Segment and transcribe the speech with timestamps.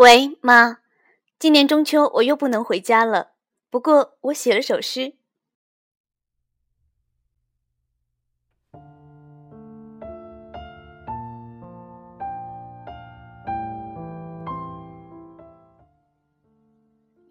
[0.00, 0.78] 喂，妈，
[1.38, 3.32] 今年中秋我又不能回家了。
[3.68, 5.12] 不过我写了首诗。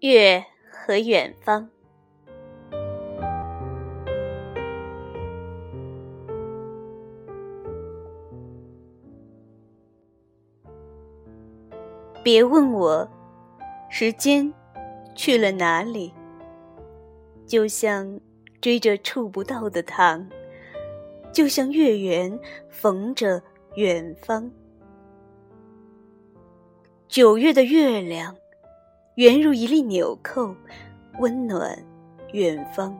[0.00, 1.70] 月和远方，
[12.30, 13.08] 别问我
[13.88, 14.52] 时间
[15.14, 16.12] 去了哪里，
[17.46, 18.20] 就像
[18.60, 20.28] 追着触不到的糖，
[21.32, 22.38] 就像月圆
[22.68, 23.42] 缝着
[23.76, 24.52] 远方。
[27.08, 28.36] 九月的月亮。
[29.14, 30.54] 圆如一粒纽扣，
[31.20, 31.82] 温暖
[32.34, 32.94] 远方，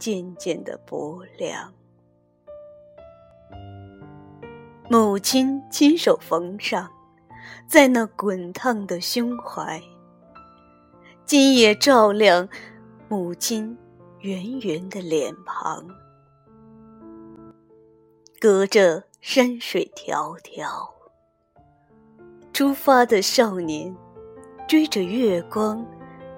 [0.00, 1.72] 渐渐的薄凉。
[4.90, 6.90] 母亲亲手缝上，
[7.66, 9.82] 在那滚烫的胸怀。
[11.24, 12.48] 今夜照亮
[13.08, 13.76] 母亲
[14.20, 15.86] 圆圆的脸庞，
[18.40, 20.88] 隔着山水迢迢，
[22.52, 23.94] 出发的少年。
[24.66, 25.82] 追着月光，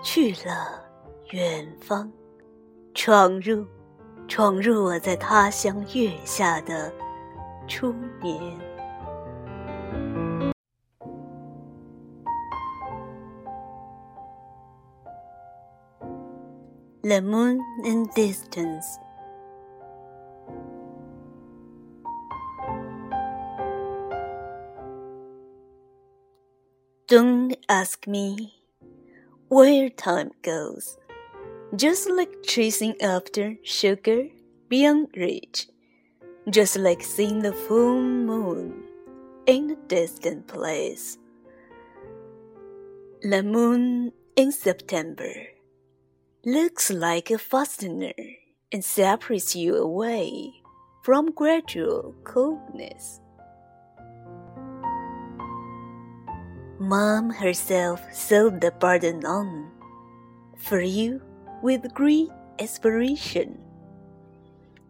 [0.00, 0.80] 去了
[1.32, 2.08] 远方，
[2.94, 3.66] 闯入，
[4.28, 6.92] 闯入我在他乡月下的
[7.66, 7.92] 初
[8.22, 8.71] 年。
[17.04, 18.86] The moon in distance.
[27.08, 28.54] Don't ask me
[29.48, 30.96] where time goes,
[31.74, 34.28] just like chasing after sugar
[34.68, 35.66] beyond reach,
[36.50, 38.84] just like seeing the full moon
[39.46, 41.18] in a distant place.
[43.22, 45.48] The moon in September
[46.44, 48.14] looks like a fastener
[48.72, 50.52] and separates you away
[51.02, 53.20] from gradual coldness.
[56.80, 59.70] Mom herself sewed the burden on
[60.58, 61.22] for you
[61.62, 63.58] with great aspiration.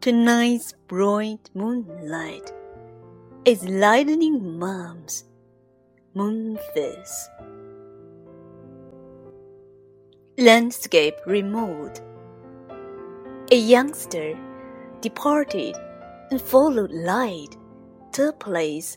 [0.00, 2.50] Tonight's bright moonlight
[3.44, 5.24] is lightening Mom's
[6.14, 7.28] moon face.
[10.38, 12.00] Landscape removed.
[13.50, 14.34] A youngster
[15.02, 15.76] departed
[16.30, 17.58] and followed light
[18.12, 18.96] to a place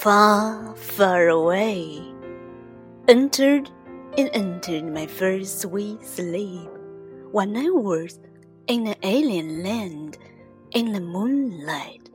[0.00, 2.02] far, far away.
[3.06, 3.70] Entered
[4.18, 6.68] and entered my first sweet sleep
[7.30, 8.18] when I was
[8.66, 10.18] in an alien land
[10.72, 12.10] in the moonlight.